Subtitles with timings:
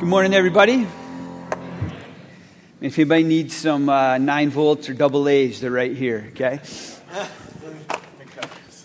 [0.00, 0.86] Good morning, everybody.
[2.80, 6.58] If anybody needs some uh, 9 volts or double A's, they're right here, okay?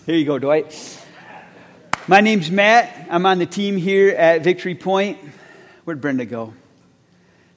[0.04, 1.06] Here you go, Dwight.
[2.06, 3.06] My name's Matt.
[3.08, 5.16] I'm on the team here at Victory Point.
[5.84, 6.52] Where'd Brenda go?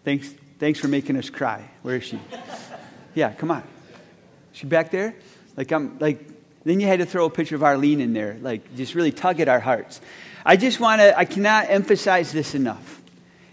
[0.06, 1.70] Thanks, thanks for making us cry.
[1.82, 2.18] Where is she?
[3.14, 3.64] Yeah, come on.
[4.54, 5.16] She back there?
[5.58, 6.26] Like I'm like
[6.64, 9.42] then you had to throw a picture of Arlene in there, like just really tug
[9.42, 10.00] at our hearts.
[10.46, 12.99] I just want to I cannot emphasize this enough.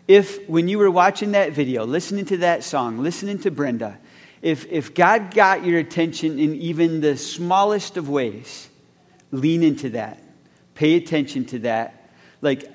[0.09, 3.99] If when you were watching that video, listening to that song, listening to Brenda,
[4.43, 8.69] if if God got your attention in even the smallest of ways,
[9.33, 10.23] lean into that.
[10.75, 12.11] Pay attention to that.
[12.41, 12.71] Like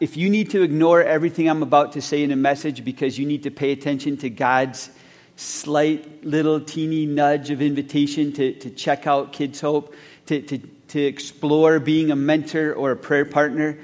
[0.00, 3.26] if you need to ignore everything I'm about to say in a message because you
[3.26, 4.90] need to pay attention to God's
[5.36, 9.94] slight little teeny nudge of invitation to, to check out Kids Hope,
[10.26, 10.58] to, to,
[10.88, 13.78] to explore being a mentor or a prayer partner,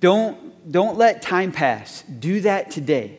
[0.00, 2.02] don't, don't let time pass.
[2.02, 3.18] Do that today.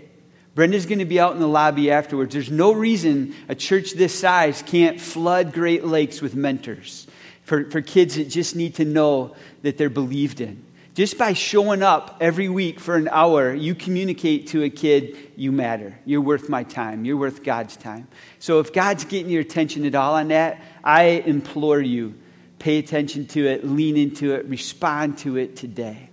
[0.56, 2.34] Brenda's going to be out in the lobby afterwards.
[2.34, 7.08] There's no reason a church this size can't flood Great Lakes with mentors
[7.44, 10.66] for, for kids that just need to know that they're believed in.
[10.96, 15.52] Just by showing up every week for an hour, you communicate to a kid, you
[15.52, 15.98] matter.
[16.04, 17.06] You're worth my time.
[17.06, 18.08] You're worth God's time.
[18.40, 22.16] So if God's getting your attention at all on that, I implore you,
[22.58, 26.09] pay attention to it, lean into it, respond to it today.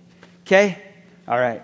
[0.47, 0.81] Okay?
[1.27, 1.61] All right.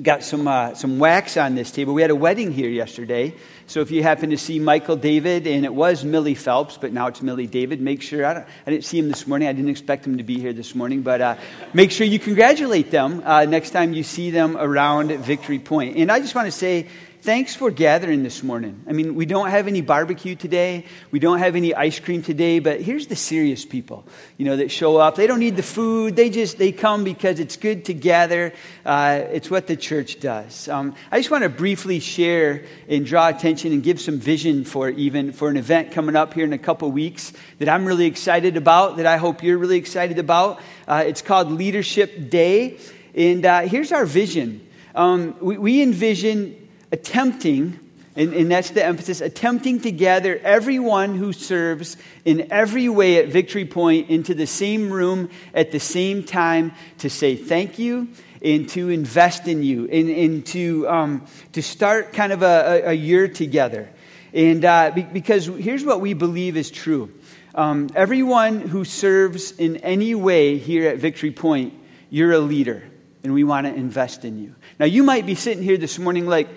[0.00, 1.94] Got some, uh, some wax on this table.
[1.94, 3.34] We had a wedding here yesterday.
[3.66, 7.08] So if you happen to see Michael David, and it was Millie Phelps, but now
[7.08, 9.48] it's Millie David, make sure, I, I didn't see him this morning.
[9.48, 11.36] I didn't expect him to be here this morning, but uh,
[11.74, 15.96] make sure you congratulate them uh, next time you see them around Victory Point.
[15.96, 16.86] And I just want to say
[17.26, 18.84] thanks for gathering this morning.
[18.88, 22.60] I mean, we don't have any barbecue today, we don't have any ice cream today,
[22.60, 25.16] but here's the serious people, you know, that show up.
[25.16, 26.14] They don't need the food.
[26.14, 28.52] They just they come because it's good to gather.
[28.84, 30.68] Uh, it's what the church does.
[30.68, 34.88] Um, I just want to briefly share and draw attention and give some vision for
[34.90, 38.56] even for an event coming up here in a couple weeks that I'm really excited
[38.56, 38.98] about.
[38.98, 40.60] That I hope you're really excited about.
[40.86, 42.78] Uh, it's called Leadership Day,
[43.16, 44.64] and uh, here's our vision.
[44.94, 47.78] Um, we, we envision attempting,
[48.14, 53.28] and, and, that's the emphasis, attempting to gather everyone who serves in every way at
[53.28, 58.08] Victory Point into the same room at the same time to say thank you
[58.42, 62.92] and to invest in you and, and to, um, to start kind of a, a
[62.92, 63.88] year together.
[64.32, 67.12] And uh, because here's what we believe is true.
[67.54, 71.72] Um, everyone who serves in any way here at Victory Point,
[72.10, 72.82] you're a leader,
[73.24, 74.54] and we want to invest in you.
[74.78, 76.48] Now, you might be sitting here this morning like,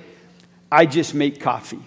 [0.72, 1.82] I just make coffee.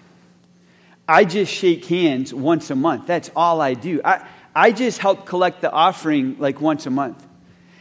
[1.08, 3.06] I just shake hands once a month.
[3.06, 4.00] That's all I do.
[4.04, 7.26] I, I just help collect the offering like once a month.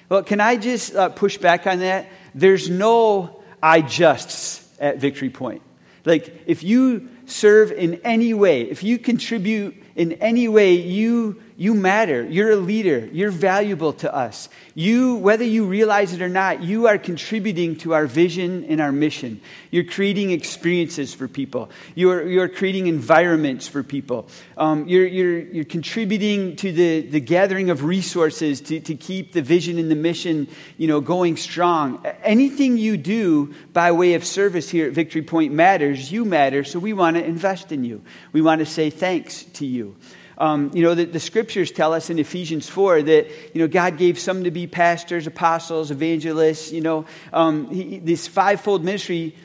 [0.10, 2.10] Well, can I just uh, push back on that?
[2.36, 5.62] There's no I justs at Victory Point.
[6.04, 11.74] Like, if you serve in any way, if you contribute in any way, you you
[11.74, 12.24] matter.
[12.24, 13.08] You're a leader.
[13.12, 14.50] You're valuable to us.
[14.74, 18.92] You, whether you realize it or not, you are contributing to our vision and our
[18.92, 19.42] mission.
[19.70, 21.70] You're creating experiences for people.
[21.94, 24.28] You're, you're creating environments for people.
[24.58, 29.42] Um, you're, you're, you're contributing to the, the gathering of resources to, to keep the
[29.42, 30.48] vision and the mission
[30.78, 32.06] you know, going strong.
[32.24, 36.12] Anything you do by way of service here at Victory Point matters.
[36.12, 38.02] You matter, so we want to invest in you.
[38.32, 39.96] We want to say thanks to you.
[40.38, 43.98] Um, you know, the, the, scriptures tell us in Ephesians 4 that, you know, God
[43.98, 49.36] gave some to be pastors, apostles, evangelists, you know, um, he, this fivefold ministry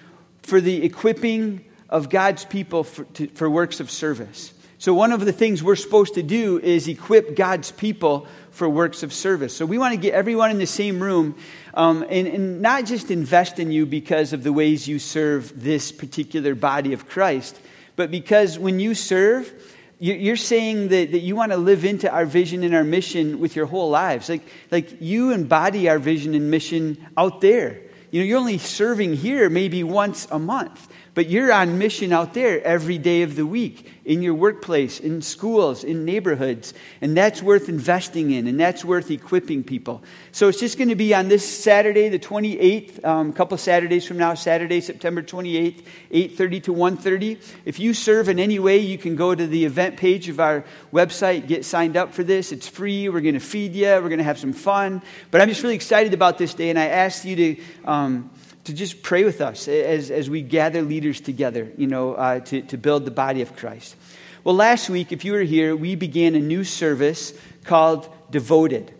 [0.42, 4.54] for the equipping of God's people for, to, for works of service.
[4.78, 9.03] So, one of the things we're supposed to do is equip God's people for works
[9.03, 9.56] of service.
[9.56, 11.34] So, we want to get everyone in the same room
[11.72, 15.92] um, and, and not just invest in you because of the ways you serve this
[15.92, 17.58] particular body of Christ,
[17.97, 19.53] but because when you serve,
[19.99, 23.57] you're saying that, that you want to live into our vision and our mission with
[23.57, 24.29] your whole lives.
[24.29, 27.81] Like, like you embody our vision and mission out there.
[28.11, 30.89] You know, you're only serving here maybe once a month.
[31.16, 35.22] But you're on mission out there every day of the week, in your workplace, in
[35.22, 36.74] schools, in neighborhoods.
[37.01, 40.04] And that's worth investing in, and that's worth equipping people.
[40.30, 44.07] So it's just going to be on this Saturday, the 28th, um, a couple Saturdays
[44.07, 47.42] from now, Saturday, September 28th, 8.30 to 1.30.
[47.65, 50.66] If you serve in any way, you can go to the event page of our
[50.92, 52.53] website, get signed up for this.
[52.53, 53.09] It's free.
[53.09, 53.86] We're going to feed you.
[53.86, 55.01] We're going to have some fun.
[55.30, 57.63] But I'm just really excited about this day, and I asked you to...
[57.86, 58.30] Um,
[58.66, 62.63] to just pray with us as, as we gather leaders together, you know, uh, to,
[62.63, 63.95] to build the body of Christ.
[64.42, 67.33] Well, last week, if you were here, we began a new service
[67.65, 68.92] called Devoted.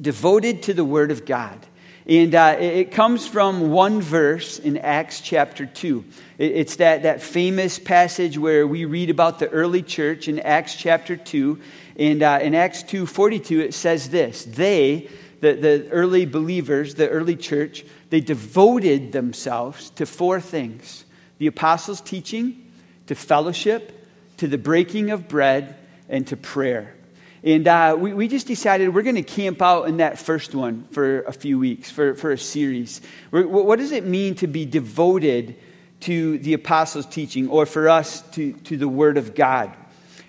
[0.00, 1.58] Devoted to the Word of God.
[2.06, 6.04] And uh, it comes from one verse in Acts chapter 2.
[6.38, 11.14] It's that, that famous passage where we read about the early church in Acts chapter
[11.14, 11.60] 2.
[11.96, 14.44] And uh, in Acts 2.42, it says this.
[14.44, 15.10] They,
[15.40, 21.06] the, the early believers, the early church, they devoted themselves to four things.
[21.38, 22.70] The apostles' teaching,
[23.06, 24.06] to fellowship,
[24.36, 25.76] to the breaking of bread,
[26.10, 26.94] and to prayer.
[27.42, 30.84] And uh, we, we just decided we're going to camp out in that first one
[30.90, 33.00] for a few weeks, for, for a series.
[33.30, 35.56] We're, what does it mean to be devoted
[36.00, 39.72] to the apostles' teaching or for us to, to the Word of God?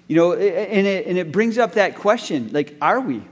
[0.08, 3.24] You know, and it, and it brings up that question like, are we?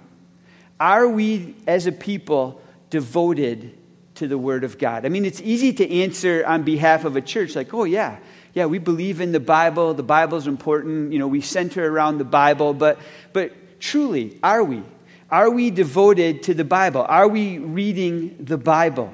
[0.77, 3.77] Are we as a people devoted
[4.22, 5.04] to the Word of God?
[5.04, 8.20] I mean, it's easy to answer on behalf of a church, like, oh, yeah,
[8.54, 9.96] yeah, we believe in the Bible.
[9.96, 11.12] The Bible's important.
[11.12, 12.76] You know, we center around the Bible.
[12.76, 13.00] But,
[13.34, 14.84] but truly, are we?
[15.32, 17.04] Are we devoted to the Bible?
[17.10, 19.12] Are we reading the Bible?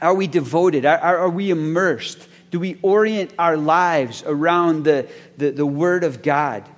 [0.00, 0.84] Are we devoted?
[0.84, 2.26] Are, are, are we immersed?
[2.50, 6.68] Do we orient our lives around the, the, the Word of God?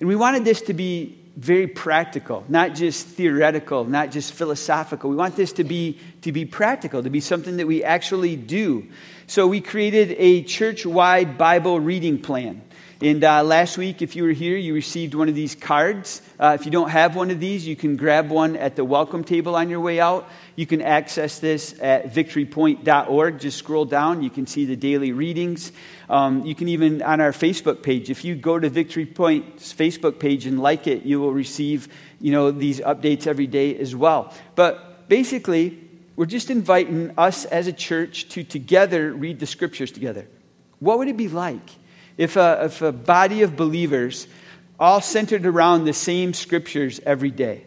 [0.00, 5.08] And we wanted this to be very practical, not just theoretical, not just philosophical.
[5.08, 8.86] We want this to be, to be practical, to be something that we actually do.
[9.26, 12.62] So we created a church wide Bible reading plan.
[13.00, 16.22] And uh, last week, if you were here, you received one of these cards.
[16.38, 19.24] Uh, if you don't have one of these, you can grab one at the welcome
[19.24, 20.28] table on your way out.
[20.56, 23.40] You can access this at victorypoint.org.
[23.40, 25.72] Just scroll down, you can see the daily readings.
[26.08, 30.18] Um, you can even, on our Facebook page, if you go to Victory Point's Facebook
[30.18, 31.88] page and like it, you will receive
[32.20, 34.32] you know, these updates every day as well.
[34.54, 35.78] But basically,
[36.16, 40.28] we're just inviting us as a church to together read the scriptures together.
[40.80, 41.70] What would it be like?
[42.16, 44.26] if a, if a body of believers
[44.78, 47.64] all centered around the same scriptures every day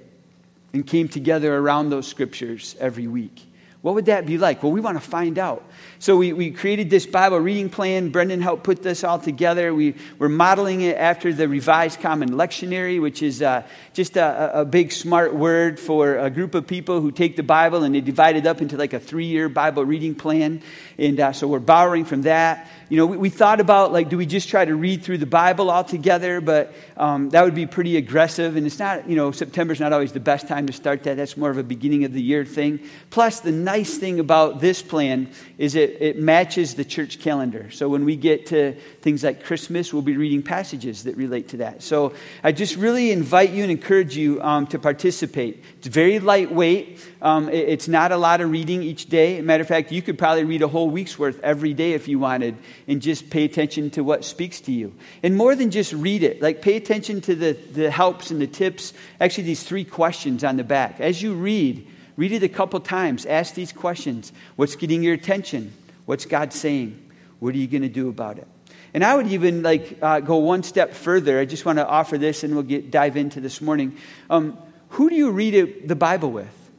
[0.75, 3.41] and came together around those scriptures every week.
[3.85, 4.63] What would that be like?
[4.63, 5.63] Well, we want to find out.
[5.99, 8.09] So we, we created this Bible reading plan.
[8.09, 9.75] Brendan helped put this all together.
[9.75, 13.61] We, we're modeling it after the Revised Common Lectionary, which is uh,
[13.93, 17.83] just a, a, big smart word for a group of people who take the Bible
[17.83, 20.63] and they divide it up into like a three year Bible reading plan.
[20.97, 24.17] And uh, so we're borrowing from that you know, we, we, thought about like, do
[24.17, 26.39] we just try to read through the Bible altogether?
[26.39, 28.55] But um, that would be pretty aggressive.
[28.55, 31.17] And it's not, you know, September's not always the best time to start that.
[31.17, 32.79] That's more of a beginning of the year thing.
[33.09, 37.71] Plus, the nice thing about this plan is it, it matches the church calendar.
[37.71, 41.57] So when we get to things like Christmas, we'll be reading passages that relate to
[41.57, 41.81] that.
[41.81, 45.63] So I just really invite you and encourage you um, to participate.
[45.85, 46.99] It's very lightweight.
[47.21, 49.39] Um, it, it's not a lot of reading each day.
[49.41, 52.17] Matter of fact, you could probably read a whole week's worth every day if you
[52.17, 54.95] wanted and just pay attention to what speaks to you.
[55.21, 58.47] And more than just read it, like pay attention to the, the helps and the
[58.47, 58.93] tips.
[59.21, 60.99] Actually, these three questions on the back.
[60.99, 63.27] As you read, read it a couple times.
[63.27, 65.71] Ask these questions What's getting your attention?
[66.07, 66.99] What's God saying?
[67.37, 68.47] What are you going to do about it?
[68.95, 71.39] And I would even like uh, go one step further.
[71.39, 73.97] I just want to offer this, and we'll get dive into this morning.
[74.31, 74.57] Um,
[74.95, 76.71] who do you read it, the Bible with?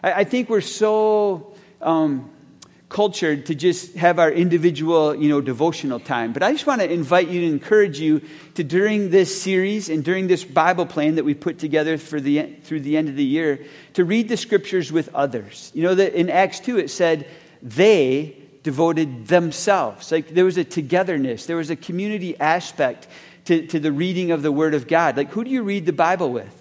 [0.00, 2.30] I, I think we're so um,
[2.88, 6.32] cultured to just have our individual, you know, devotional time.
[6.32, 8.22] But I just want to invite you to encourage you
[8.54, 12.54] to during this series and during this Bible plan that we put together for the
[12.62, 13.64] through the end of the year
[13.94, 15.72] to read the scriptures with others.
[15.74, 17.26] You know that in Acts 2 it said
[17.60, 20.12] they devoted themselves.
[20.12, 23.08] Like there was a togetherness, there was a community aspect
[23.46, 25.16] to, to the reading of the Word of God.
[25.16, 26.57] Like who do you read the Bible with?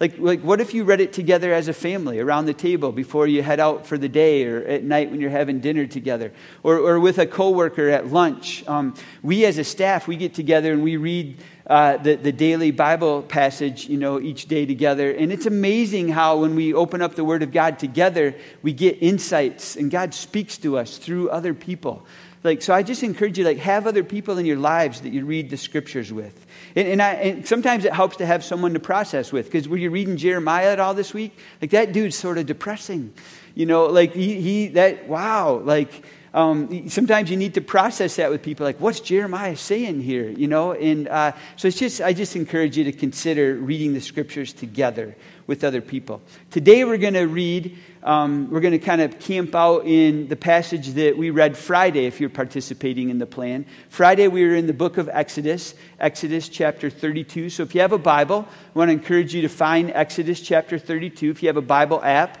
[0.00, 3.26] Like, like, what if you read it together as a family around the table before
[3.26, 6.76] you head out for the day or at night when you're having dinner together or,
[6.76, 8.66] or with a coworker at lunch?
[8.68, 12.70] Um, we as a staff, we get together and we read uh, the, the daily
[12.70, 15.10] Bible passage, you know, each day together.
[15.10, 19.02] And it's amazing how when we open up the Word of God together, we get
[19.02, 22.06] insights and God speaks to us through other people.
[22.44, 25.24] Like, so I just encourage you, like, have other people in your lives that you
[25.24, 26.46] read the scriptures with.
[26.76, 29.76] And, and, I, and sometimes it helps to have someone to process with, because were
[29.76, 31.36] you reading Jeremiah at all this week?
[31.60, 33.12] Like, that dude's sort of depressing.
[33.54, 36.04] You know, like, he, he that, wow, like,
[36.34, 40.46] um, sometimes you need to process that with people like what's jeremiah saying here you
[40.46, 40.72] know?
[40.72, 45.16] And uh, so it's just i just encourage you to consider reading the scriptures together
[45.46, 46.20] with other people.
[46.50, 50.36] Today we're going to read um, we're going to kind of camp out in the
[50.36, 53.66] passage that we read friday if you're participating in the plan.
[53.88, 57.92] Friday we were in the book of exodus exodus chapter 32 so if you have
[57.92, 61.56] a bible i want to encourage you to find exodus chapter 32 if you have
[61.56, 62.38] a bible app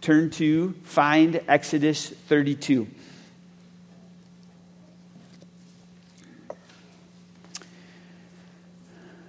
[0.00, 2.86] turn to find exodus 32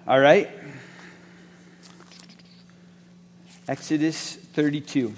[0.09, 0.49] All right?
[3.67, 5.13] Exodus 32.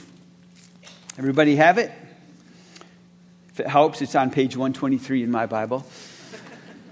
[1.18, 1.94] Everybody have it?
[3.54, 5.86] If it helps, it's on page 123 in my Bible.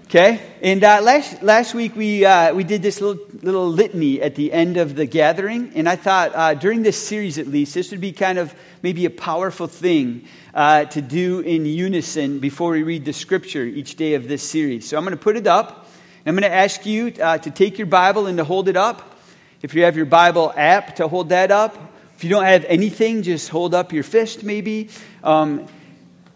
[0.04, 0.40] Okay?
[0.62, 4.50] And uh, last, last week we, uh, we did this little, little litany at the
[4.50, 5.72] end of the gathering.
[5.74, 9.04] And I thought uh, during this series at least, this would be kind of maybe
[9.04, 14.14] a powerful thing uh, to do in unison before we read the scripture each day
[14.14, 14.88] of this series.
[14.88, 15.79] So I'm going to put it up.
[16.26, 19.18] I'm going to ask you uh, to take your Bible and to hold it up.
[19.62, 21.76] If you have your Bible app, to hold that up.
[22.16, 24.90] If you don't have anything, just hold up your fist maybe.
[25.24, 25.66] Um,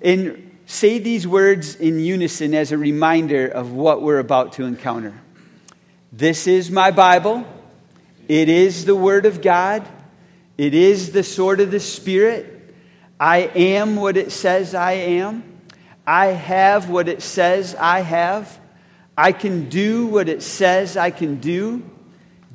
[0.00, 5.12] and say these words in unison as a reminder of what we're about to encounter.
[6.12, 7.46] This is my Bible.
[8.26, 9.86] It is the Word of God.
[10.56, 12.74] It is the sword of the Spirit.
[13.20, 15.44] I am what it says I am.
[16.06, 18.58] I have what it says I have.
[19.16, 21.82] I can do what it says I can do.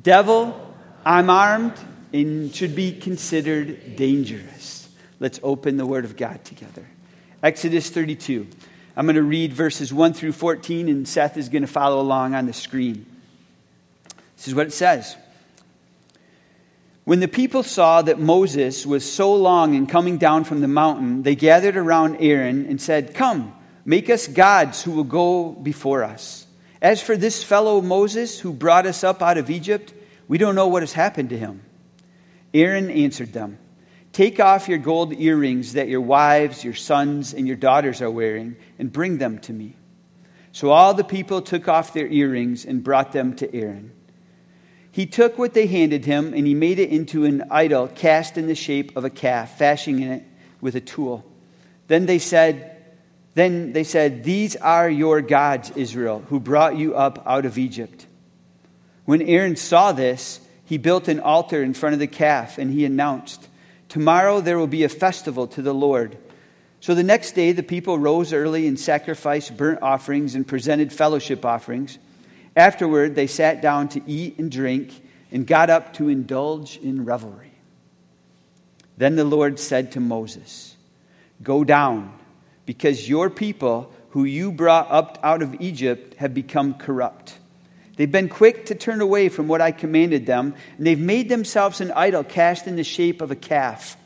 [0.02, 0.74] Devil,
[1.04, 1.74] I'm armed
[2.12, 4.88] and should be considered dangerous.
[5.20, 6.86] Let's open the Word of God together.
[7.42, 8.46] Exodus 32.
[8.96, 12.34] I'm going to read verses 1 through 14, and Seth is going to follow along
[12.34, 13.06] on the screen.
[14.36, 15.16] This is what it says.
[17.04, 21.22] When the people saw that Moses was so long in coming down from the mountain,
[21.22, 26.39] they gathered around Aaron and said, Come, make us gods who will go before us.
[26.82, 29.92] As for this fellow Moses who brought us up out of Egypt,
[30.28, 31.62] we don't know what has happened to him.
[32.54, 33.58] Aaron answered them
[34.12, 38.56] Take off your gold earrings that your wives, your sons, and your daughters are wearing,
[38.78, 39.76] and bring them to me.
[40.52, 43.92] So all the people took off their earrings and brought them to Aaron.
[44.90, 48.48] He took what they handed him, and he made it into an idol cast in
[48.48, 50.24] the shape of a calf, fashioning it
[50.60, 51.24] with a tool.
[51.86, 52.79] Then they said,
[53.40, 58.06] then they said, These are your gods, Israel, who brought you up out of Egypt.
[59.04, 62.84] When Aaron saw this, he built an altar in front of the calf, and he
[62.84, 63.48] announced,
[63.88, 66.16] Tomorrow there will be a festival to the Lord.
[66.80, 71.44] So the next day the people rose early and sacrificed burnt offerings and presented fellowship
[71.44, 71.98] offerings.
[72.54, 77.52] Afterward they sat down to eat and drink and got up to indulge in revelry.
[78.96, 80.76] Then the Lord said to Moses,
[81.42, 82.18] Go down,
[82.70, 87.36] because your people who you brought up out of Egypt have become corrupt.
[87.96, 91.80] They've been quick to turn away from what I commanded them, and they've made themselves
[91.80, 93.96] an idol cast in the shape of a calf.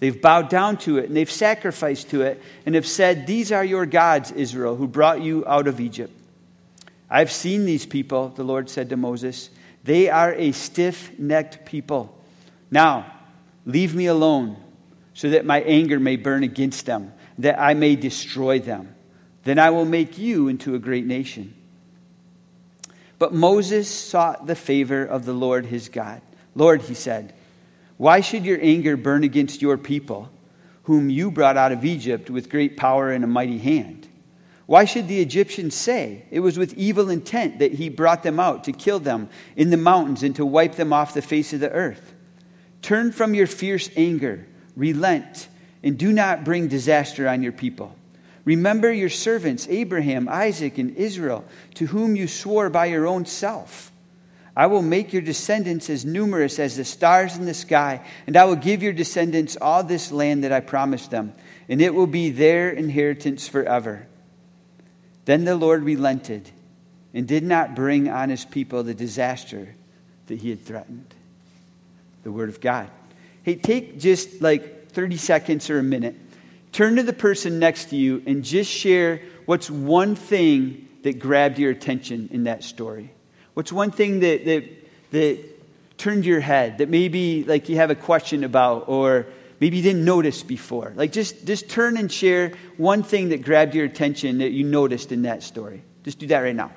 [0.00, 3.64] They've bowed down to it, and they've sacrificed to it, and have said, These are
[3.64, 6.12] your gods, Israel, who brought you out of Egypt.
[7.08, 9.48] I've seen these people, the Lord said to Moses.
[9.82, 12.14] They are a stiff necked people.
[12.70, 13.10] Now,
[13.64, 14.58] leave me alone,
[15.14, 18.94] so that my anger may burn against them, that I may destroy them.
[19.44, 21.54] Then I will make you into a great nation.
[23.18, 26.22] But Moses sought the favor of the Lord his God.
[26.54, 27.34] Lord, he said,
[28.00, 30.30] why should your anger burn against your people,
[30.84, 34.08] whom you brought out of Egypt with great power and a mighty hand?
[34.64, 38.64] Why should the Egyptians say it was with evil intent that he brought them out
[38.64, 41.70] to kill them in the mountains and to wipe them off the face of the
[41.72, 42.14] earth?
[42.80, 45.48] Turn from your fierce anger, relent,
[45.82, 47.94] and do not bring disaster on your people.
[48.44, 51.44] Remember your servants, Abraham, Isaac, and Israel,
[51.74, 53.92] to whom you swore by your own self.
[54.56, 58.44] I will make your descendants as numerous as the stars in the sky, and I
[58.44, 61.32] will give your descendants all this land that I promised them,
[61.68, 64.06] and it will be their inheritance forever.
[65.26, 66.50] Then the Lord relented
[67.14, 69.74] and did not bring on his people the disaster
[70.26, 71.14] that he had threatened.
[72.22, 72.90] The Word of God.
[73.42, 76.16] Hey, take just like 30 seconds or a minute
[76.72, 81.58] Turn to the person next to you and just share what's one thing that grabbed
[81.58, 83.10] your attention in that story.
[83.54, 84.64] What's one thing that, that,
[85.10, 89.26] that turned your head that maybe like you have a question about or
[89.58, 90.92] maybe you didn't notice before?
[90.94, 95.10] Like just, just turn and share one thing that grabbed your attention that you noticed
[95.10, 95.82] in that story.
[96.04, 96.70] Just do that right now.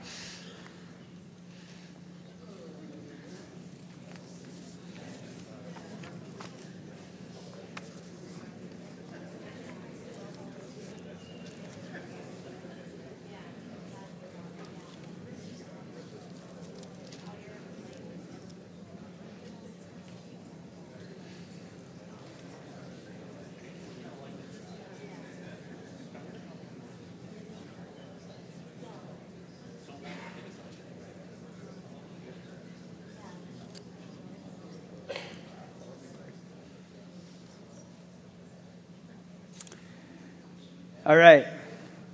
[41.14, 41.46] All right.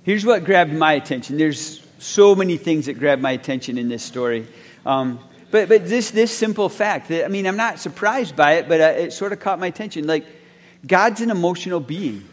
[0.02, 1.38] Here's what grabbed my attention.
[1.38, 4.46] There's so many things that grabbed my attention in this story.
[4.84, 8.68] Um, but but this, this simple fact that, I mean, I'm not surprised by it,
[8.68, 10.06] but uh, it sort of caught my attention.
[10.06, 10.26] Like,
[10.86, 12.28] God's an emotional being.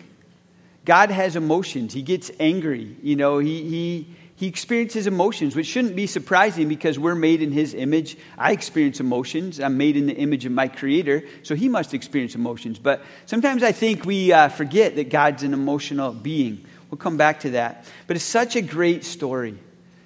[0.83, 1.93] God has emotions.
[1.93, 2.97] He gets angry.
[3.01, 4.07] You know, he, he,
[4.37, 8.15] he experiences emotions, which shouldn't be surprising because we're made in his image.
[8.37, 9.59] I experience emotions.
[9.59, 12.77] I'm made in the image of my creator, so he must experience emotions.
[12.77, 16.63] But sometimes I think we uh, forget that God's an emotional being.
[16.91, 17.85] We'll come back to that.
[18.05, 19.57] But it's such a great story.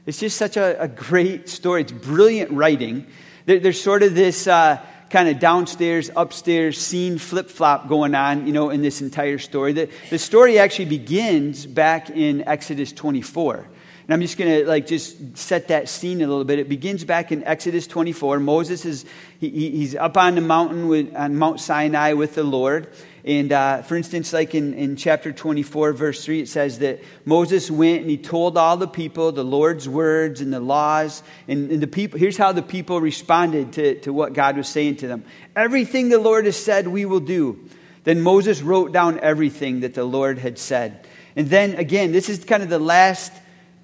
[0.06, 1.82] It's just such a, a great story.
[1.82, 3.08] It's brilliant writing.
[3.46, 4.48] There, there's sort of this.
[4.48, 9.38] Uh, kind of downstairs, upstairs scene flip flop going on, you know, in this entire
[9.38, 9.74] story.
[9.74, 13.68] The, the story actually begins back in Exodus 24.
[14.12, 16.60] And I'm just going to like just set that scene a little bit.
[16.60, 18.41] It begins back in Exodus 24.
[18.41, 19.06] Moses is
[19.39, 22.89] he, he's up on the mountain with, on Mount Sinai with the Lord,
[23.24, 27.72] and uh, for instance, like in, in chapter 24, verse 3, it says that Moses
[27.72, 31.24] went and he told all the people the Lord's words and the laws.
[31.48, 34.98] And, and the people, here's how the people responded to, to what God was saying
[34.98, 35.24] to them
[35.56, 37.65] Everything the Lord has said, we will do.
[38.03, 41.08] Then Moses wrote down everything that the Lord had said.
[41.38, 43.32] And then again, this is kind of the last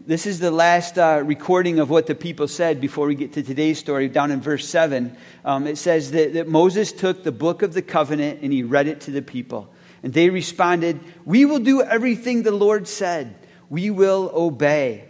[0.07, 3.43] this is the last uh, recording of what the people said before we get to
[3.43, 4.07] today's story.
[4.07, 7.81] Down in verse 7, um, it says that, that Moses took the book of the
[7.81, 9.69] covenant and he read it to the people.
[10.03, 13.35] And they responded, We will do everything the Lord said,
[13.69, 15.06] we will obey.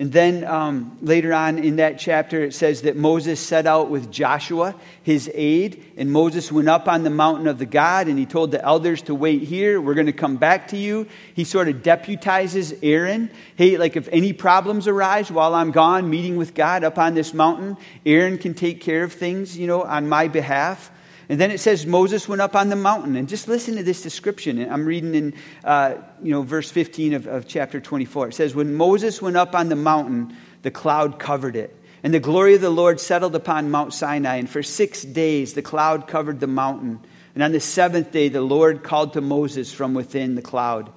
[0.00, 4.12] And then um, later on in that chapter, it says that Moses set out with
[4.12, 8.24] Joshua, his aide, and Moses went up on the mountain of the God, and he
[8.24, 9.80] told the elders to wait here.
[9.80, 11.08] We're going to come back to you.
[11.34, 13.28] He sort of deputizes Aaron.
[13.56, 17.34] Hey, like if any problems arise while I'm gone meeting with God up on this
[17.34, 17.76] mountain,
[18.06, 20.92] Aaron can take care of things, you know, on my behalf.
[21.28, 23.16] And then it says Moses went up on the mountain.
[23.16, 24.58] And just listen to this description.
[24.70, 28.28] I'm reading in uh, you know, verse 15 of, of chapter 24.
[28.28, 31.74] It says, When Moses went up on the mountain, the cloud covered it.
[32.02, 34.36] And the glory of the Lord settled upon Mount Sinai.
[34.36, 37.00] And for six days the cloud covered the mountain.
[37.34, 40.90] And on the seventh day the Lord called to Moses from within the cloud.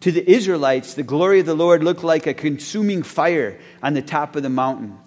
[0.00, 4.02] To the Israelites, the glory of the Lord looked like a consuming fire on the
[4.02, 4.98] top of the mountain.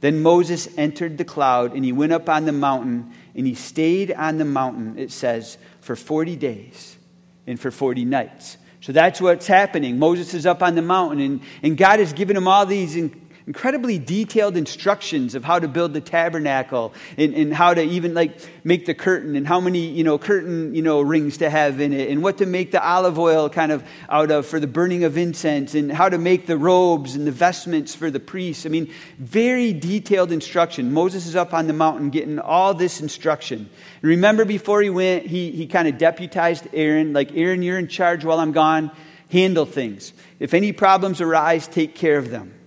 [0.00, 4.12] Then Moses entered the cloud, and he went up on the mountain, and he stayed
[4.12, 6.96] on the mountain, it says, for 40 days
[7.46, 8.56] and for 40 nights.
[8.80, 9.98] So that's what's happening.
[9.98, 12.96] Moses is up on the mountain, and, and God has given him all these
[13.46, 18.38] incredibly detailed instructions of how to build the tabernacle and, and how to even like
[18.64, 21.92] make the curtain and how many you know curtain you know rings to have in
[21.92, 25.04] it and what to make the olive oil kind of out of for the burning
[25.04, 28.66] of incense and how to make the robes and the vestments for the priests.
[28.66, 30.92] I mean very detailed instruction.
[30.92, 33.70] Moses is up on the mountain getting all this instruction.
[34.02, 37.88] And remember before he went he, he kind of deputized aaron like aaron you're in
[37.88, 38.90] charge while i'm gone.
[39.30, 40.12] Handle things.
[40.40, 42.59] If any problems arise take care of them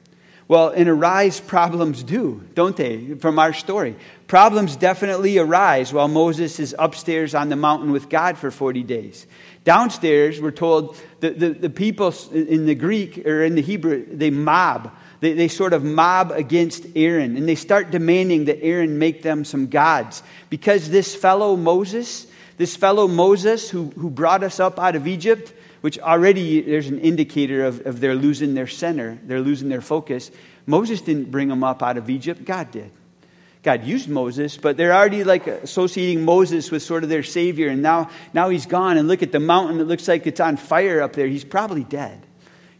[0.47, 3.95] well, in arise, problems do, don't they, from our story?
[4.27, 9.25] Problems definitely arise while Moses is upstairs on the mountain with God for 40 days.
[9.63, 14.29] Downstairs, we're told the, the, the people in the Greek or in the Hebrew, they
[14.29, 14.91] mob.
[15.21, 19.45] They, they sort of mob against Aaron and they start demanding that Aaron make them
[19.45, 20.21] some gods.
[20.49, 22.27] Because this fellow Moses,
[22.57, 26.97] this fellow Moses who, who brought us up out of Egypt, which already there's an
[26.99, 30.31] indicator of, of they're losing their center, they're losing their focus.
[30.65, 32.89] Moses didn't bring them up out of Egypt, God did.
[33.63, 37.81] God used Moses, but they're already like associating Moses with sort of their savior, and
[37.81, 38.95] now, now he's gone.
[38.95, 41.27] And look at the mountain, it looks like it's on fire up there.
[41.27, 42.25] He's probably dead.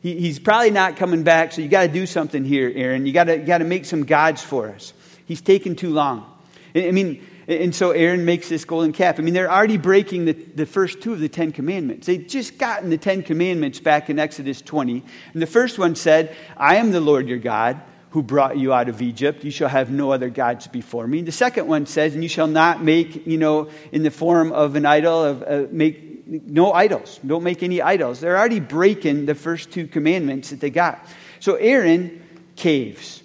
[0.02, 3.06] He, he's probably not coming back, so you got to do something here, Aaron.
[3.06, 4.94] You got to make some gods for us.
[5.26, 6.26] He's taken too long.
[6.74, 9.20] I mean, and so Aaron makes this golden calf.
[9.20, 12.08] I mean, they're already breaking the, the first two of the Ten Commandments.
[12.08, 15.04] They'd just gotten the Ten Commandments back in Exodus 20.
[15.34, 18.90] And the first one said, I am the Lord your God who brought you out
[18.90, 19.44] of Egypt.
[19.44, 21.22] You shall have no other gods before me.
[21.24, 24.76] The second one says, and you shall not make, you know, in the form of
[24.76, 27.20] an idol, of uh, make no idols.
[27.26, 28.20] Don't make any idols.
[28.20, 31.06] They're already breaking the first two commandments that they got.
[31.40, 32.24] So Aaron
[32.56, 33.23] caves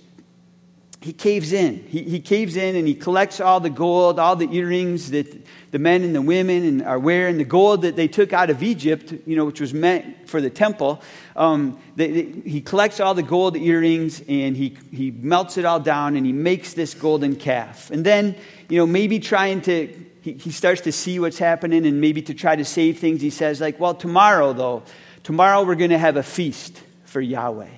[1.01, 1.85] he caves in.
[1.87, 5.79] He, he caves in and he collects all the gold, all the earrings that the
[5.79, 9.37] men and the women are wearing, the gold that they took out of Egypt, you
[9.37, 11.01] know, which was meant for the temple.
[11.37, 15.79] Um, they, they, he collects all the gold earrings and he, he melts it all
[15.79, 17.93] down and he makes this golden calf.
[17.93, 18.35] And then,
[18.69, 19.87] you know, maybe trying to,
[20.23, 23.31] he, he starts to see what's happening and maybe to try to save things, he
[23.31, 24.83] says, like, well, tomorrow, though,
[25.23, 27.71] tomorrow we're going to have a feast for Yahweh.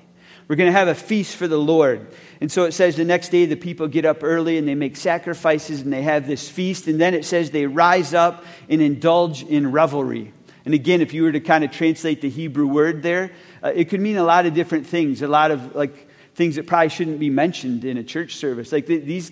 [0.48, 2.08] We're going to have a feast for the Lord.
[2.40, 4.96] And so it says the next day the people get up early and they make
[4.96, 6.86] sacrifices and they have this feast.
[6.86, 10.32] And then it says they rise up and indulge in revelry.
[10.64, 13.90] And again, if you were to kind of translate the Hebrew word there, uh, it
[13.90, 17.18] could mean a lot of different things, a lot of like things that probably shouldn't
[17.18, 18.72] be mentioned in a church service.
[18.72, 19.30] Like these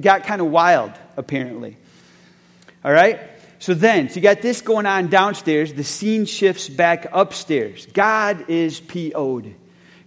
[0.00, 1.76] got kind of wild, apparently.
[2.84, 3.20] All right?
[3.58, 5.72] So then, so you got this going on downstairs.
[5.72, 7.86] The scene shifts back upstairs.
[7.92, 9.54] God is PO'd.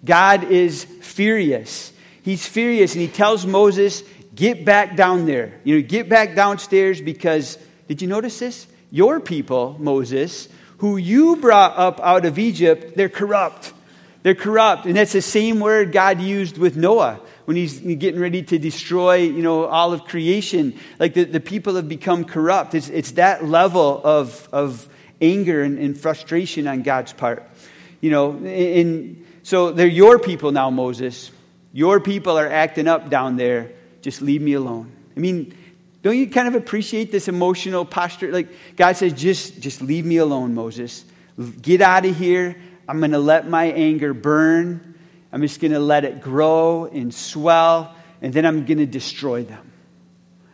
[0.03, 1.92] God is furious.
[2.23, 5.59] He's furious and he tells Moses, get back down there.
[5.63, 7.57] You know, get back downstairs because,
[7.87, 8.65] did you notice this?
[8.89, 13.73] Your people, Moses, who you brought up out of Egypt, they're corrupt.
[14.23, 14.85] They're corrupt.
[14.85, 19.15] And that's the same word God used with Noah when he's getting ready to destroy,
[19.15, 20.79] you know, all of creation.
[20.99, 22.73] Like the, the people have become corrupt.
[22.73, 24.87] It's, it's that level of, of
[25.21, 27.49] anger and, and frustration on God's part.
[27.99, 31.31] You know, and so they're your people now, Moses.
[31.73, 33.71] Your people are acting up down there.
[34.01, 34.91] Just leave me alone.
[35.17, 35.57] I mean,
[36.03, 38.31] don't you kind of appreciate this emotional posture?
[38.31, 41.03] Like God says, just, just leave me alone, Moses.
[41.61, 42.55] Get out of here.
[42.87, 44.95] I'm going to let my anger burn.
[45.31, 49.43] I'm just going to let it grow and swell, and then I'm going to destroy
[49.43, 49.71] them.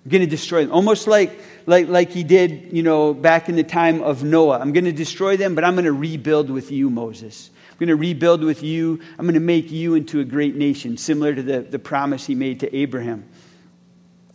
[0.06, 0.72] I'm going to destroy them.
[0.72, 4.60] Almost like, like, like he did, you know, back in the time of Noah.
[4.60, 7.50] I'm going to destroy them, but I'm going to rebuild with you, Moses.
[7.80, 9.00] I'm going to rebuild with you.
[9.18, 12.36] I'm going to make you into a great nation, similar to the, the promise he
[12.36, 13.24] made to Abraham.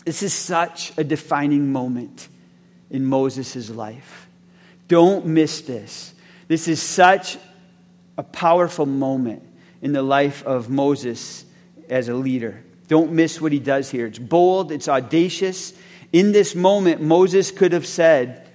[0.06, 2.28] This is such a defining moment
[2.88, 4.28] in Moses' life.
[4.88, 6.14] Don't miss this.
[6.48, 7.36] This is such
[8.16, 9.42] a powerful moment
[9.82, 11.44] in the life of Moses
[11.90, 12.64] as a leader.
[12.88, 14.06] Don't miss what he does here.
[14.06, 15.74] It's bold, it's audacious.
[16.14, 18.48] In this moment, Moses could have said,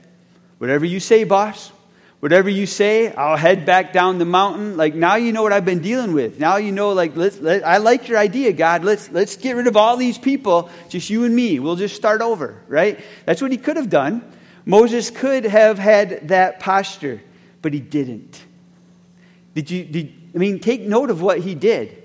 [0.57, 1.71] Whatever you say, boss,
[2.19, 4.77] whatever you say, I'll head back down the mountain.
[4.77, 6.39] Like, now you know what I've been dealing with.
[6.39, 8.83] Now you know, like, let's, let, I like your idea, God.
[8.83, 11.59] Let's, let's get rid of all these people, just you and me.
[11.59, 12.99] We'll just start over, right?
[13.25, 14.23] That's what he could have done.
[14.65, 17.21] Moses could have had that posture,
[17.61, 18.43] but he didn't.
[19.55, 22.03] Did you, did, I mean, take note of what he did.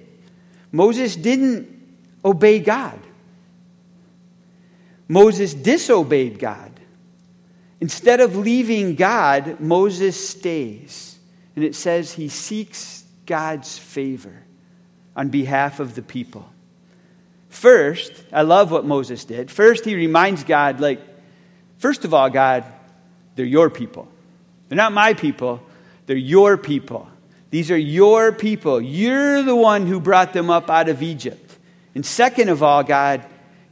[0.73, 1.69] Moses didn't
[2.25, 2.99] obey God.
[5.07, 6.74] Moses disobeyed God.
[7.85, 11.19] Instead of leaving God, Moses stays.
[11.55, 14.43] And it says he seeks God's favor
[15.15, 16.49] on behalf of the people.
[17.51, 19.51] First, I love what Moses did.
[19.51, 20.99] First, he reminds God, like,
[21.77, 22.65] first of all, God,
[23.37, 24.09] they're your people.
[24.71, 25.61] They're not my people,
[26.07, 27.07] they're your people.
[27.51, 28.81] These are your people.
[28.81, 31.59] You're the one who brought them up out of Egypt.
[31.95, 33.27] And second of all, God,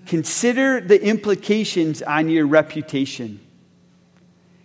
[0.05, 3.41] consider the implications on your reputation.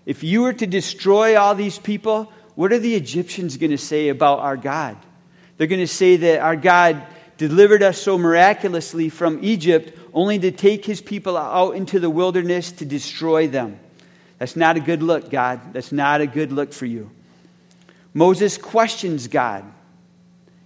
[0.08, 4.08] If you were to destroy all these people, what are the Egyptians going to say
[4.08, 4.96] about our God?
[5.58, 7.04] They're going to say that our God
[7.38, 12.72] delivered us so miraculously from Egypt only to take his people out into the wilderness
[12.72, 13.78] to destroy them.
[14.38, 15.74] That's not a good look, God.
[15.74, 17.12] That's not a good look for you.
[18.14, 19.66] Moses questions God.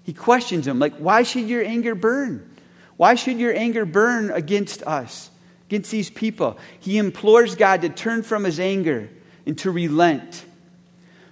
[0.04, 2.48] He questions him, like, why should your anger burn?
[2.96, 5.32] Why should your anger burn against us,
[5.66, 6.60] against these people?
[6.80, 9.10] He implores God to turn from his anger
[9.46, 10.46] and to relent.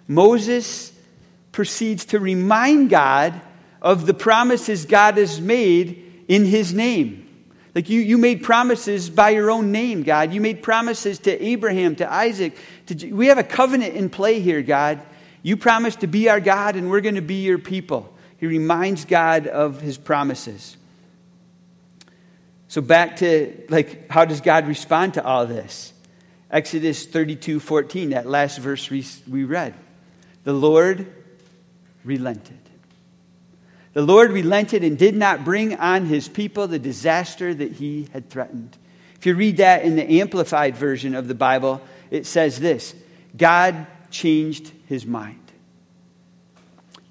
[0.07, 0.91] Moses
[1.51, 3.39] proceeds to remind God
[3.81, 7.25] of the promises God has made in his name.
[7.75, 10.33] Like you, you made promises by your own name, God.
[10.33, 12.57] You made promises to Abraham, to Isaac.
[12.87, 15.01] To, we have a covenant in play here, God.
[15.43, 18.13] You promised to be our God, and we're going to be your people.
[18.37, 20.77] He reminds God of his promises.
[22.67, 25.93] So back to like how does God respond to all this?
[26.51, 29.75] Exodus 32, 14, that last verse we read.
[30.43, 31.11] The Lord
[32.03, 32.57] relented.
[33.93, 38.29] The Lord relented and did not bring on his people the disaster that he had
[38.29, 38.77] threatened.
[39.15, 42.95] If you read that in the Amplified version of the Bible, it says this
[43.35, 45.51] God changed his mind.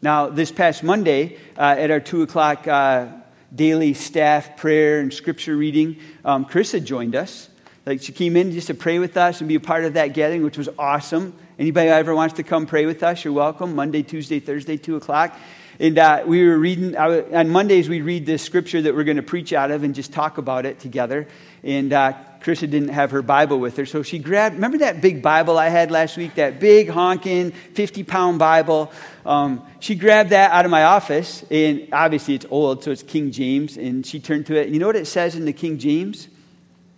[0.01, 3.09] Now, this past Monday, uh, at our 2 o'clock uh,
[3.55, 7.48] daily staff prayer and scripture reading, um, Chris had joined us.
[7.89, 10.09] Like, she came in just to pray with us and be a part of that
[10.09, 11.33] gathering, which was awesome.
[11.59, 13.75] Anybody ever wants to come pray with us, you're welcome.
[13.75, 15.35] Monday, Tuesday, Thursday, 2 o'clock.
[15.81, 19.23] And uh, we were reading, on Mondays, we read this scripture that we're going to
[19.23, 21.29] preach out of and just talk about it together.
[21.65, 25.23] And uh, Krista didn't have her Bible with her, so she grabbed, remember that big
[25.23, 26.35] Bible I had last week?
[26.35, 28.93] That big, honking, 50 pound Bible?
[29.25, 33.31] Um, she grabbed that out of my office, and obviously it's old, so it's King
[33.31, 33.79] James.
[33.79, 34.69] And she turned to it.
[34.69, 36.29] You know what it says in the King James?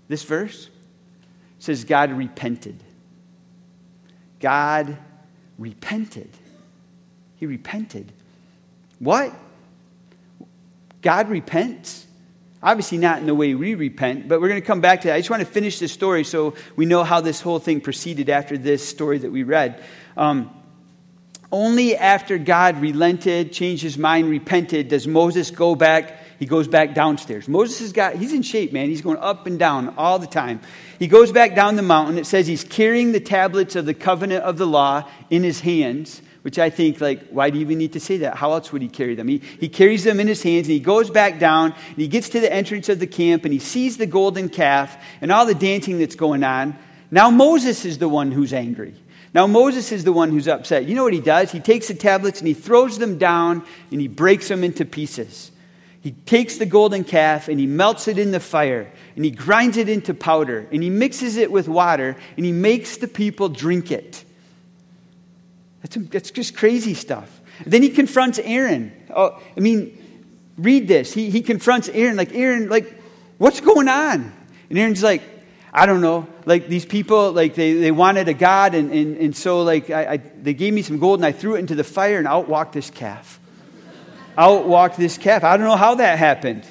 [0.09, 0.69] This verse?
[1.61, 2.83] Says, God repented.
[4.41, 4.97] God
[5.59, 6.31] repented.
[7.37, 8.13] He repented.
[8.99, 9.33] What?
[11.03, 12.07] God repents?
[12.63, 15.15] Obviously, not in the way we repent, but we're going to come back to that.
[15.15, 18.29] I just want to finish this story so we know how this whole thing proceeded
[18.29, 19.83] after this story that we read.
[20.17, 20.51] Um,
[21.53, 26.95] only after God relented, changed his mind, repented, does Moses go back He goes back
[26.95, 27.47] downstairs.
[27.47, 28.89] Moses has got, he's in shape, man.
[28.89, 30.61] He's going up and down all the time.
[30.99, 32.19] He goes back down the mountain.
[32.19, 36.23] It says he's carrying the tablets of the covenant of the law in his hands
[36.43, 38.37] which I think, like, why do you even need to say that?
[38.37, 39.29] How else would he carry them?
[39.29, 42.31] He, he carries them in his hands and he goes back down and he gets
[42.31, 45.55] to the entrance of the camp and he sees the golden calf and all the
[45.55, 46.79] dancing that's going on.
[47.11, 48.95] Now Moses is the one who's angry.
[49.35, 50.87] Now Moses is the one who's upset.
[50.87, 51.53] You know what he does?
[51.53, 55.50] He takes the tablets and he throws them down and he breaks them into pieces.
[56.03, 59.77] He takes the golden calf and he melts it in the fire and he grinds
[59.77, 63.91] it into powder and he mixes it with water and he makes the people drink
[63.91, 64.25] it.
[65.83, 67.41] That's, that's just crazy stuff.
[67.67, 68.93] Then he confronts Aaron.
[69.15, 69.97] Oh, I mean,
[70.57, 71.13] read this.
[71.13, 72.99] He, he confronts Aaron, like, Aaron, like,
[73.39, 74.33] what's going on?
[74.69, 75.23] And Aaron's like,
[75.73, 76.27] I don't know.
[76.47, 80.13] Like, these people, like, they, they wanted a God, and, and, and so, like, I,
[80.13, 82.49] I, they gave me some gold, and I threw it into the fire, and out
[82.49, 83.40] walked this calf.
[84.37, 85.45] Out walked this calf.
[85.45, 86.67] I don't know how that happened.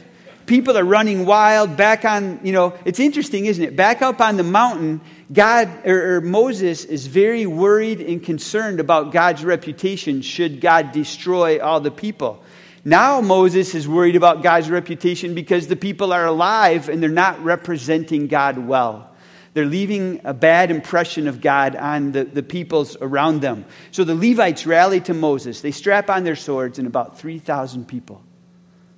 [0.46, 3.76] People are running wild back on, you know, it's interesting, isn't it?
[3.76, 5.00] Back up on the mountain,
[5.32, 11.62] God or, or, Moses is very worried and concerned about God's reputation should God destroy
[11.62, 12.42] all the people.
[12.84, 17.44] Now Moses is worried about God's reputation because the people are alive and they're not
[17.44, 19.09] representing God well.
[19.54, 23.66] They're leaving a bad impression of God on the, the peoples around them.
[23.92, 25.62] So the Levites rally to Moses.
[25.62, 28.24] They strap on their swords, and about 3,000 people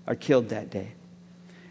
[0.07, 0.91] are killed that day.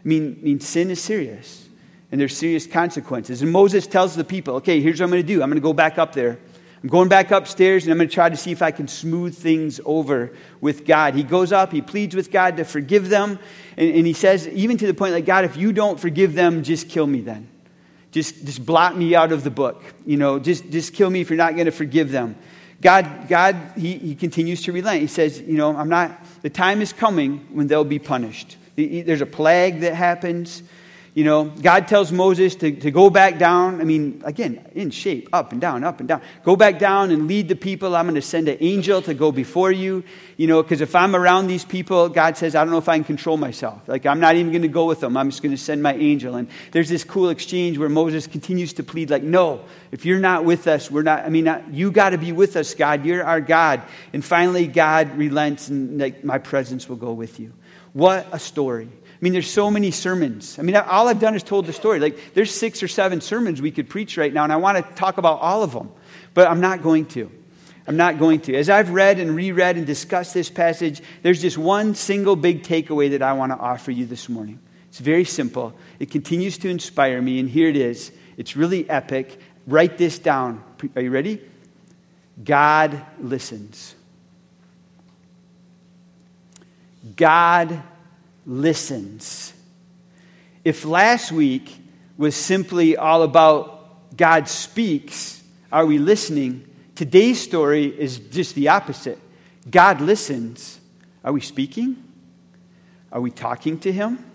[0.03, 1.69] I mean, I mean sin is serious
[2.11, 3.41] and there's serious consequences.
[3.41, 5.41] And Moses tells the people, okay, here's what I'm going to do.
[5.41, 6.37] I'm going to go back up there.
[6.83, 9.37] I'm going back upstairs and I'm going to try to see if I can smooth
[9.37, 11.13] things over with God.
[11.13, 13.37] He goes up, he pleads with God to forgive them.
[13.77, 16.63] And, and he says, even to the point like, God, if you don't forgive them,
[16.63, 17.50] just kill me then.
[18.11, 19.83] Just, just blot me out of the book.
[20.05, 22.35] You know, just, just kill me if you're not going to forgive them.
[22.81, 25.01] God, God he, he continues to relent.
[25.01, 28.57] He says, you know, I'm not, the time is coming when they'll be punished.
[28.75, 30.63] There's a plague that happens.
[31.13, 33.81] You know, God tells Moses to, to go back down.
[33.81, 36.21] I mean, again, in shape, up and down, up and down.
[36.45, 37.97] Go back down and lead the people.
[37.97, 40.05] I'm going to send an angel to go before you.
[40.37, 42.95] You know, because if I'm around these people, God says, I don't know if I
[42.95, 43.81] can control myself.
[43.87, 45.17] Like, I'm not even going to go with them.
[45.17, 46.35] I'm just going to send my angel.
[46.35, 50.45] And there's this cool exchange where Moses continues to plead, like, no, if you're not
[50.45, 53.05] with us, we're not, I mean, you got to be with us, God.
[53.05, 53.81] You're our God.
[54.13, 57.51] And finally, God relents and, like, my presence will go with you.
[57.93, 58.87] What a story.
[59.21, 60.57] I mean, there's so many sermons.
[60.57, 61.99] I mean, all I've done is told the story.
[61.99, 64.93] Like, there's six or seven sermons we could preach right now, and I want to
[64.95, 65.91] talk about all of them,
[66.33, 67.29] but I'm not going to.
[67.85, 68.55] I'm not going to.
[68.55, 73.11] As I've read and reread and discussed this passage, there's just one single big takeaway
[73.11, 74.59] that I want to offer you this morning.
[74.89, 75.73] It's very simple.
[75.99, 78.11] It continues to inspire me, and here it is.
[78.37, 79.39] It's really epic.
[79.67, 80.63] Write this down.
[80.95, 81.41] Are you ready?
[82.43, 83.93] God listens.
[87.15, 87.83] God
[88.45, 89.53] listens.
[90.63, 91.77] If last week
[92.17, 96.67] was simply all about God speaks, are we listening?
[96.95, 99.19] Today's story is just the opposite.
[99.69, 100.79] God listens.
[101.23, 102.03] Are we speaking?
[103.11, 104.25] Are we talking to Him?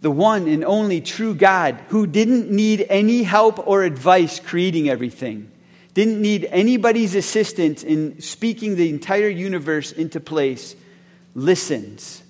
[0.00, 5.50] The one and only true God who didn't need any help or advice creating everything,
[5.92, 10.74] didn't need anybody's assistance in speaking the entire universe into place
[11.34, 12.22] listens.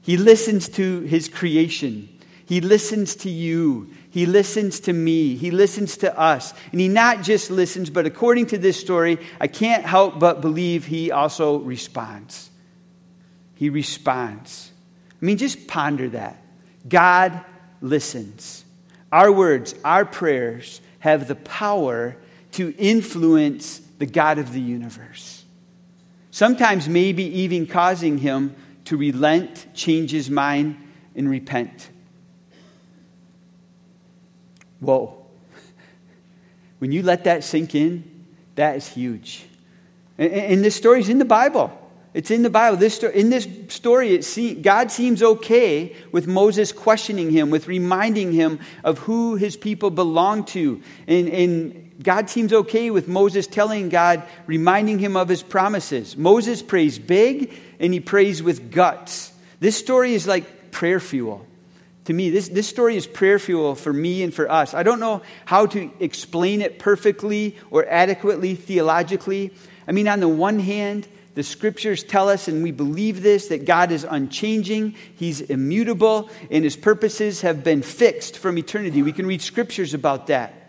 [0.00, 2.08] He listens to his creation.
[2.46, 3.90] He listens to you.
[4.10, 5.34] He listens to me.
[5.36, 6.52] He listens to us.
[6.72, 10.86] And he not just listens, but according to this story, I can't help but believe
[10.86, 12.50] he also responds.
[13.54, 14.70] He responds.
[15.10, 16.42] I mean, just ponder that.
[16.86, 17.42] God
[17.80, 18.64] listens.
[19.10, 22.16] Our words, our prayers have the power
[22.52, 25.33] to influence the God of the universe.
[26.34, 30.76] Sometimes, maybe even causing him to relent, change his mind,
[31.14, 31.90] and repent.
[34.80, 35.24] Whoa.
[36.80, 39.46] When you let that sink in, that is huge.
[40.18, 41.70] And, this story is in the Bible.
[42.14, 42.78] It's in the Bible.
[42.78, 44.18] This story, in this story,
[44.60, 50.46] God seems okay with Moses questioning him, with reminding him of who his people belong
[50.46, 50.82] to.
[51.06, 56.16] And, and God seems okay with Moses telling God, reminding him of his promises.
[56.16, 59.32] Moses prays big and he prays with guts.
[59.60, 61.46] This story is like prayer fuel.
[62.06, 64.74] To me, this, this story is prayer fuel for me and for us.
[64.74, 69.52] I don't know how to explain it perfectly or adequately theologically.
[69.88, 73.64] I mean, on the one hand, the scriptures tell us, and we believe this, that
[73.64, 79.02] God is unchanging, He's immutable, and His purposes have been fixed from eternity.
[79.02, 80.63] We can read scriptures about that.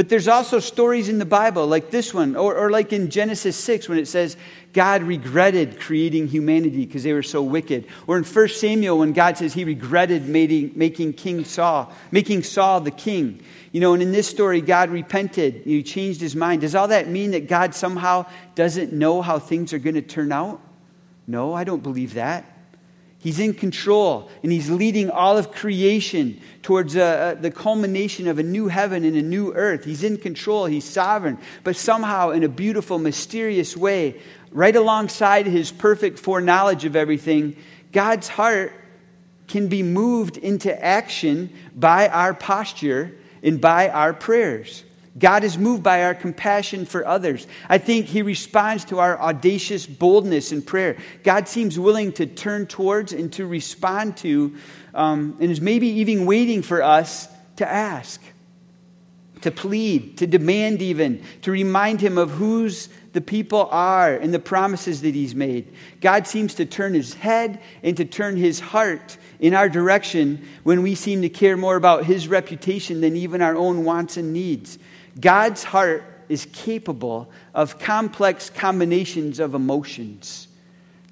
[0.00, 3.54] But there's also stories in the Bible, like this one, or, or like in Genesis
[3.54, 4.38] 6, when it says
[4.72, 7.86] God regretted creating humanity because they were so wicked.
[8.06, 12.80] Or in 1 Samuel, when God says he regretted making, making King Saul, making Saul
[12.80, 13.42] the king.
[13.72, 15.64] You know, and in this story, God repented.
[15.66, 16.62] He changed his mind.
[16.62, 20.32] Does all that mean that God somehow doesn't know how things are going to turn
[20.32, 20.62] out?
[21.26, 22.59] No, I don't believe that.
[23.20, 28.38] He's in control, and He's leading all of creation towards uh, uh, the culmination of
[28.38, 29.84] a new heaven and a new earth.
[29.84, 35.70] He's in control, He's sovereign, but somehow, in a beautiful, mysterious way, right alongside His
[35.70, 37.56] perfect foreknowledge of everything,
[37.92, 38.72] God's heart
[39.48, 44.84] can be moved into action by our posture and by our prayers.
[45.18, 47.46] God is moved by our compassion for others.
[47.68, 50.96] I think He responds to our audacious boldness in prayer.
[51.24, 54.54] God seems willing to turn towards and to respond to,
[54.94, 58.22] um, and is maybe even waiting for us to ask,
[59.40, 64.38] to plead, to demand, even, to remind Him of whose the people are and the
[64.38, 65.74] promises that He's made.
[66.00, 70.82] God seems to turn His head and to turn His heart in our direction when
[70.82, 74.78] we seem to care more about His reputation than even our own wants and needs.
[75.20, 80.48] God's heart is capable of complex combinations of emotions.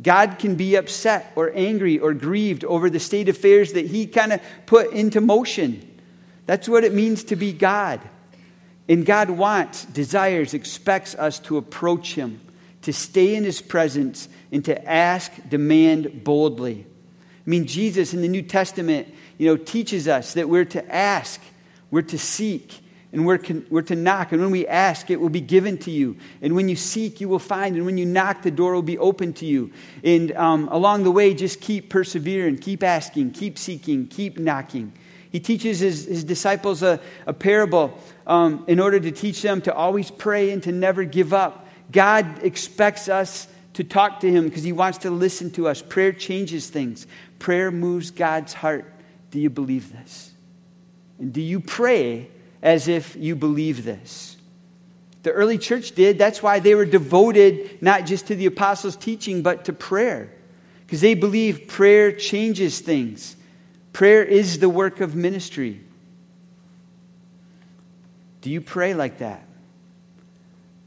[0.00, 4.06] God can be upset or angry or grieved over the state of affairs that He
[4.06, 5.84] kind of put into motion.
[6.46, 8.00] That's what it means to be God.
[8.88, 12.40] And God wants, desires, expects us to approach Him,
[12.82, 16.86] to stay in His presence, and to ask, demand boldly.
[17.46, 21.40] I mean, Jesus in the New Testament, you know, teaches us that we're to ask,
[21.90, 22.80] we're to seek,
[23.12, 24.32] and we're, con- we're to knock.
[24.32, 26.16] And when we ask, it will be given to you.
[26.42, 27.76] And when you seek, you will find.
[27.76, 29.72] And when you knock, the door will be open to you.
[30.04, 34.92] And um, along the way, just keep persevering, keep asking, keep seeking, keep knocking.
[35.30, 39.74] He teaches his, his disciples a, a parable um, in order to teach them to
[39.74, 41.66] always pray and to never give up.
[41.90, 45.80] God expects us to talk to him because he wants to listen to us.
[45.80, 47.06] Prayer changes things,
[47.38, 48.92] prayer moves God's heart.
[49.30, 50.32] Do you believe this?
[51.18, 52.28] And do you pray?
[52.62, 54.36] As if you believe this.
[55.22, 56.18] The early church did.
[56.18, 60.32] That's why they were devoted not just to the apostles' teaching, but to prayer.
[60.86, 63.36] Because they believe prayer changes things.
[63.92, 65.80] Prayer is the work of ministry.
[68.40, 69.44] Do you pray like that?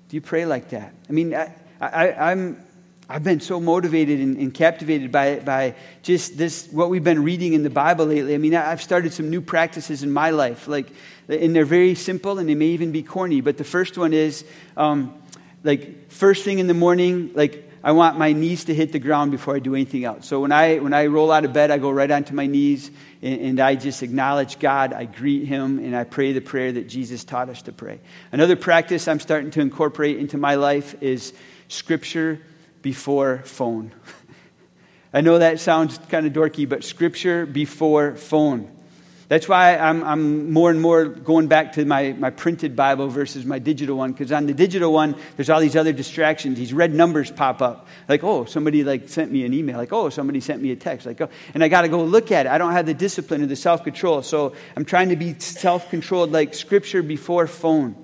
[0.10, 0.94] Do you pray like that?
[1.10, 2.64] I mean, I, I, I'm,
[3.08, 7.54] I've been so motivated and, and, captivated by, by just this, what we've been reading
[7.54, 8.34] in the Bible lately.
[8.34, 10.92] I mean, I've started some new practices in my life, like,
[11.32, 13.42] and they're very simple and they may even be corny.
[13.42, 14.44] But the first one is,
[14.76, 15.14] um,
[15.64, 19.32] like, first thing in the morning, like, I want my knees to hit the ground
[19.32, 20.28] before I do anything else.
[20.28, 22.92] So when I, when I roll out of bed, I go right onto my knees
[23.24, 24.94] and, and I just acknowledge God.
[24.94, 28.00] I greet Him and I pray the prayer that Jesus taught us to pray.
[28.32, 31.34] Another practice I'm starting to incorporate into my life is
[31.70, 32.40] Scripture
[32.82, 33.92] before phone.
[35.14, 38.72] I know that sounds kind of dorky, but scripture before phone.
[39.32, 43.46] That's why I'm, I'm more and more going back to my, my printed Bible versus
[43.46, 46.58] my digital one, because on the digital one, there's all these other distractions.
[46.58, 47.88] These red numbers pop up.
[48.10, 49.78] Like, oh, somebody like sent me an email.
[49.78, 51.06] Like, oh, somebody sent me a text.
[51.06, 52.50] Like, oh, and I got to go look at it.
[52.50, 54.22] I don't have the discipline or the self control.
[54.22, 57.96] So I'm trying to be self controlled, like scripture before phone.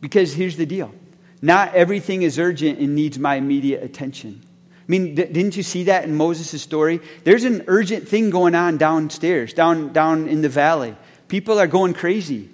[0.00, 0.94] Because here's the deal
[1.42, 4.42] not everything is urgent and needs my immediate attention.
[4.82, 7.00] I mean, didn't you see that in Moses' story?
[7.22, 10.96] There's an urgent thing going on downstairs, down, down in the valley.
[11.28, 12.50] People are going crazy.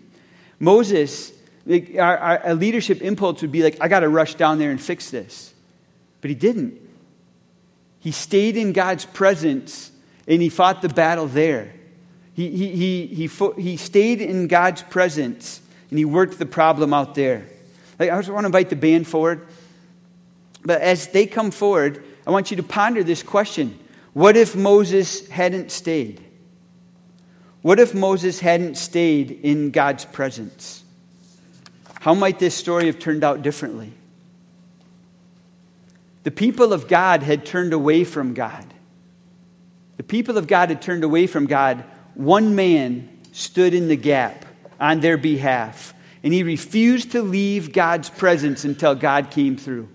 [0.60, 1.32] Moses,
[1.64, 4.80] like, our, our leadership impulse would be like, I got to rush down there and
[4.80, 5.54] fix this.
[6.20, 6.78] But he didn't.
[8.00, 9.90] He stayed in God's presence
[10.26, 11.72] and he fought the battle there.
[12.34, 15.60] He, he, he, he, he stayed in God's presence
[15.90, 17.46] and he worked the problem out there.
[17.98, 19.46] Like, I just want to invite the band forward.
[20.64, 23.78] But as they come forward, I want you to ponder this question
[24.12, 26.22] What if Moses hadn't stayed?
[27.62, 30.84] What if Moses hadn't stayed in God's presence?
[32.00, 33.92] How might this story have turned out differently?
[36.22, 38.66] The people of God had turned away from God.
[39.96, 41.82] The people of God had turned away from God.
[42.14, 44.44] One man stood in the gap
[44.78, 49.88] on their behalf and he refused to leave God's presence until God came through.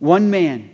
[0.00, 0.73] One man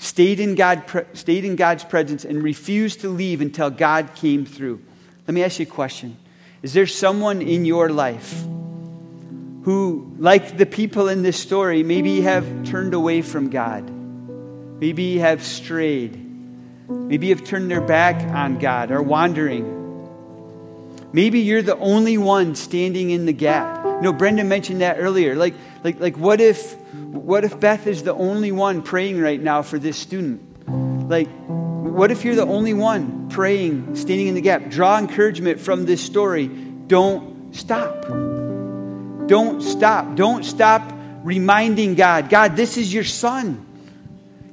[0.00, 0.82] stayed in, God,
[1.12, 4.82] stayed in God's presence and refused to leave until God came through.
[5.28, 6.16] Let me ask you a question
[6.62, 8.42] Is there someone in your life
[9.62, 13.88] who, like the people in this story, maybe have turned away from God?
[14.80, 16.16] Maybe have strayed.
[16.88, 19.79] Maybe have turned their back on God or wandering.
[21.12, 23.84] Maybe you're the only one standing in the gap.
[23.84, 25.34] You know, Brenda mentioned that earlier.
[25.34, 29.62] Like, like, like what, if, what if Beth is the only one praying right now
[29.62, 30.68] for this student?
[31.08, 34.70] Like, what if you're the only one praying, standing in the gap?
[34.70, 36.46] Draw encouragement from this story.
[36.46, 38.06] Don't stop.
[39.28, 40.14] Don't stop.
[40.14, 40.92] Don't stop
[41.22, 43.66] reminding God God, this is your son.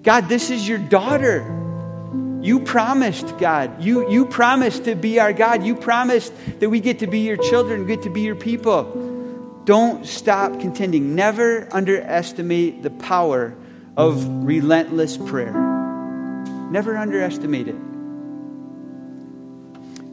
[0.03, 1.66] God, this is your daughter.
[2.47, 3.83] You promised, God.
[3.83, 5.63] You, you promised to be our God.
[5.63, 6.31] You promised
[6.61, 9.61] that we get to be your children, get to be your people.
[9.65, 11.13] Don't stop contending.
[11.13, 13.53] Never underestimate the power
[13.97, 15.51] of relentless prayer.
[16.71, 17.75] Never underestimate it.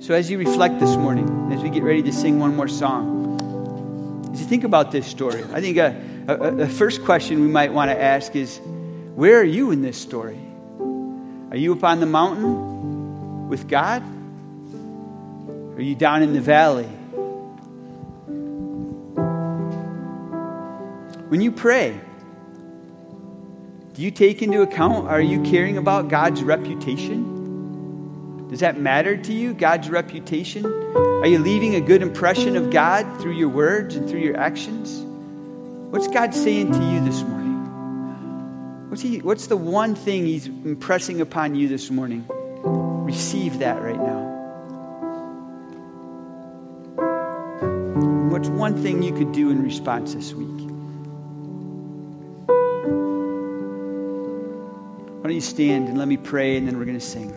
[0.03, 4.29] So, as you reflect this morning, as we get ready to sing one more song,
[4.33, 5.95] as you think about this story, I think a,
[6.27, 8.61] a, a first question we might want to ask is
[9.15, 10.44] where are you in this story?
[11.55, 14.03] Are you up on the mountain with God?
[15.77, 16.89] Are you down in the valley?
[21.29, 22.01] When you pray,
[23.93, 28.49] do you take into account, are you caring about God's reputation?
[28.51, 30.67] Does that matter to you, God's reputation?
[30.67, 35.05] Are you leaving a good impression of God through your words and through your actions?
[35.93, 37.44] What's God saying to you this morning?
[38.95, 42.25] What's, he, what's the one thing He's impressing upon you this morning?
[43.05, 44.21] Receive that right now.
[48.31, 50.47] What's one thing you could do in response this week?
[55.17, 57.35] Why don't you stand and let me pray, and then we're going to sing.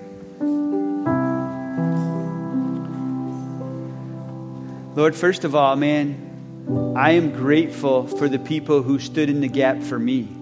[4.95, 9.47] Lord, first of all, man, I am grateful for the people who stood in the
[9.47, 10.36] gap for me.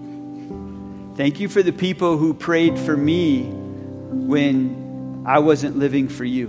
[1.16, 6.48] Thank you for the people who prayed for me when I wasn't living for you.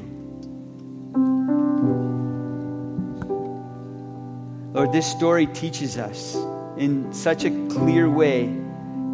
[4.73, 6.35] Lord, this story teaches us
[6.75, 8.53] in such a clear way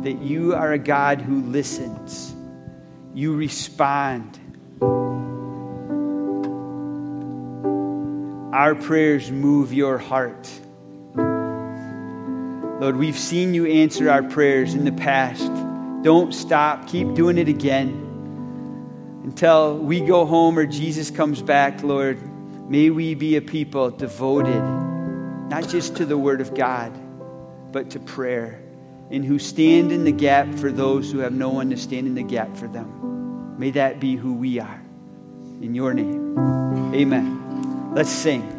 [0.01, 2.33] that you are a God who listens,
[3.13, 4.39] you respond.
[8.55, 10.49] Our prayers move your heart.
[12.83, 15.49] Lord, we've seen you answer our prayers in the past.
[16.03, 16.85] Don't stop.
[16.85, 22.19] Keep doing it again until we go home or Jesus comes back, Lord.
[22.69, 24.61] May we be a people devoted
[25.49, 26.91] not just to the Word of God,
[27.71, 28.61] but to prayer,
[29.09, 32.15] and who stand in the gap for those who have no one to stand in
[32.15, 33.57] the gap for them.
[33.57, 34.81] May that be who we are.
[35.61, 36.37] In your name,
[36.93, 37.93] amen.
[37.95, 38.52] Let's sing.